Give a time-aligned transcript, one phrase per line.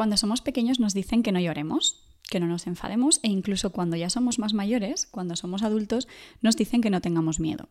[0.00, 3.98] Cuando somos pequeños nos dicen que no lloremos, que no nos enfademos e incluso cuando
[3.98, 6.08] ya somos más mayores, cuando somos adultos,
[6.40, 7.68] nos dicen que no tengamos miedo.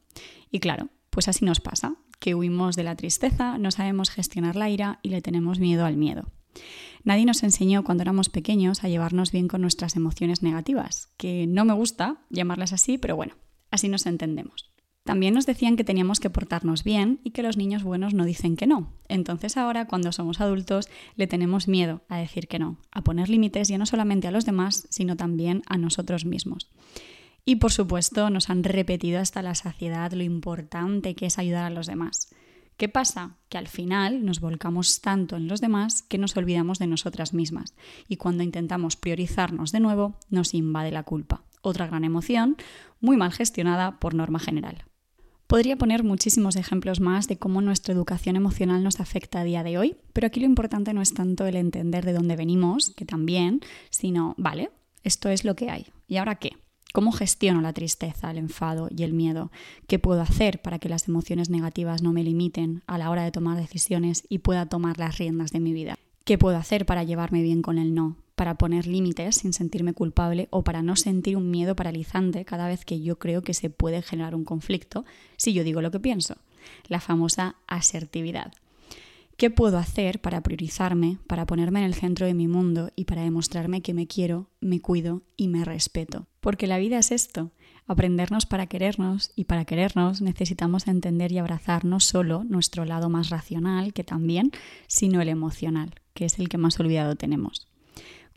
[0.51, 4.69] Y claro, pues así nos pasa, que huimos de la tristeza, no sabemos gestionar la
[4.69, 6.31] ira y le tenemos miedo al miedo.
[7.03, 11.65] Nadie nos enseñó cuando éramos pequeños a llevarnos bien con nuestras emociones negativas, que no
[11.65, 13.37] me gusta llamarlas así, pero bueno,
[13.71, 14.68] así nos entendemos.
[15.09, 18.55] También nos decían que teníamos que portarnos bien y que los niños buenos no dicen
[18.55, 18.93] que no.
[19.07, 23.69] Entonces ahora, cuando somos adultos, le tenemos miedo a decir que no, a poner límites
[23.69, 26.69] ya no solamente a los demás, sino también a nosotros mismos.
[27.43, 31.71] Y por supuesto, nos han repetido hasta la saciedad lo importante que es ayudar a
[31.71, 32.29] los demás.
[32.77, 33.37] ¿Qué pasa?
[33.49, 37.73] Que al final nos volcamos tanto en los demás que nos olvidamos de nosotras mismas
[38.07, 41.41] y cuando intentamos priorizarnos de nuevo nos invade la culpa.
[41.63, 42.57] Otra gran emoción,
[43.01, 44.85] muy mal gestionada por norma general.
[45.49, 49.79] Podría poner muchísimos ejemplos más de cómo nuestra educación emocional nos afecta a día de
[49.79, 53.61] hoy, pero aquí lo importante no es tanto el entender de dónde venimos, que también,
[53.89, 54.69] sino, vale,
[55.03, 55.87] esto es lo que hay.
[56.07, 56.51] ¿Y ahora qué?
[56.93, 59.51] ¿Cómo gestiono la tristeza, el enfado y el miedo?
[59.87, 63.31] ¿Qué puedo hacer para que las emociones negativas no me limiten a la hora de
[63.31, 65.97] tomar decisiones y pueda tomar las riendas de mi vida?
[66.25, 68.17] ¿Qué puedo hacer para llevarme bien con el no?
[68.39, 72.85] Para poner límites sin sentirme culpable o para no sentir un miedo paralizante cada vez
[72.85, 75.03] que yo creo que se puede generar un conflicto
[75.35, 76.37] si yo digo lo que pienso.
[76.87, 78.53] La famosa asertividad.
[79.35, 83.23] ¿Qué puedo hacer para priorizarme, para ponerme en el centro de mi mundo y para
[83.23, 86.27] demostrarme que me quiero, me cuido y me respeto?
[86.39, 87.51] Porque la vida es esto,
[87.87, 93.31] aprendernos para querernos y para querernos necesitamos entender y abrazar no solo nuestro lado más
[93.31, 94.51] racional, que también,
[94.87, 97.69] sino el emocional, que es el que más olvidado tenemos.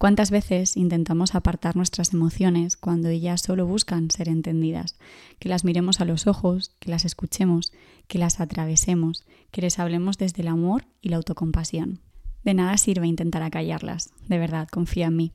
[0.02, 4.98] ¿Cuántas veces intentamos apartar nuestras emociones cuando ellas solo buscan ser entendidas?
[5.38, 7.72] Que las miremos a los ojos, que las escuchemos,
[8.08, 12.00] que las atravesemos, que les hablemos desde el amor y la autocompasión.
[12.42, 15.32] De nada sirve intentar acallarlas, de verdad, confía en mí,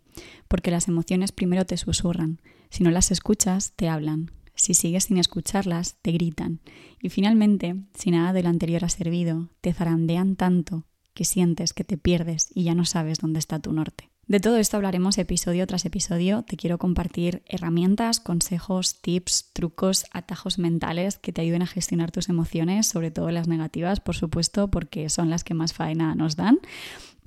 [0.49, 5.17] porque las emociones primero te susurran, si no las escuchas, te hablan, si sigues sin
[5.17, 6.59] escucharlas, te gritan,
[7.01, 11.85] y finalmente, si nada de lo anterior ha servido, te zarandean tanto que sientes que
[11.85, 14.11] te pierdes y ya no sabes dónde está tu norte.
[14.27, 16.43] De todo esto hablaremos episodio tras episodio.
[16.43, 22.27] Te quiero compartir herramientas, consejos, tips, trucos, atajos mentales que te ayuden a gestionar tus
[22.27, 26.59] emociones, sobre todo las negativas, por supuesto, porque son las que más faena nos dan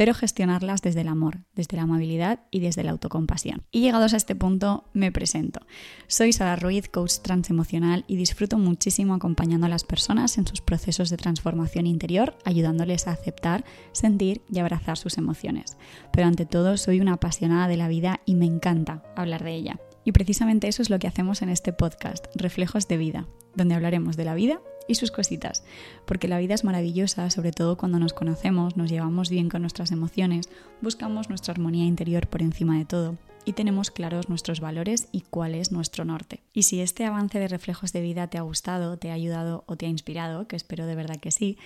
[0.01, 3.67] pero gestionarlas desde el amor, desde la amabilidad y desde la autocompasión.
[3.71, 5.61] Y llegados a este punto, me presento.
[6.07, 11.11] Soy Sara Ruiz, coach transemocional, y disfruto muchísimo acompañando a las personas en sus procesos
[11.11, 15.77] de transformación interior, ayudándoles a aceptar, sentir y abrazar sus emociones.
[16.15, 19.81] Pero ante todo, soy una apasionada de la vida y me encanta hablar de ella.
[20.07, 24.17] Y precisamente eso es lo que hacemos en este podcast, Reflejos de Vida, donde hablaremos
[24.17, 25.63] de la vida y sus cositas,
[26.05, 29.93] porque la vida es maravillosa, sobre todo cuando nos conocemos, nos llevamos bien con nuestras
[29.93, 30.49] emociones,
[30.81, 35.55] buscamos nuestra armonía interior por encima de todo y tenemos claros nuestros valores y cuál
[35.55, 36.41] es nuestro norte.
[36.53, 39.77] Y si este avance de reflejos de vida te ha gustado, te ha ayudado o
[39.77, 41.57] te ha inspirado, que espero de verdad que sí,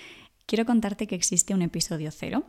[0.47, 2.45] quiero contarte que existe un episodio cero,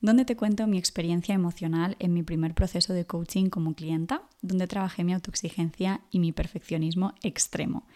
[0.00, 4.66] donde te cuento mi experiencia emocional en mi primer proceso de coaching como clienta, donde
[4.66, 7.86] trabajé mi autoexigencia y mi perfeccionismo extremo.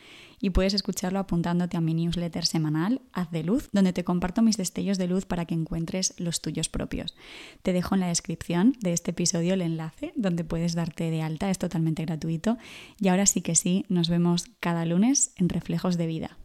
[0.41, 4.57] Y puedes escucharlo apuntándote a mi newsletter semanal, Haz de Luz, donde te comparto mis
[4.57, 7.15] destellos de luz para que encuentres los tuyos propios.
[7.63, 11.51] Te dejo en la descripción de este episodio el enlace donde puedes darte de alta,
[11.51, 12.59] es totalmente gratuito.
[13.01, 16.37] Y ahora sí que sí, nos vemos cada lunes en Reflejos de Vida.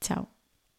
[0.00, 0.37] Chao.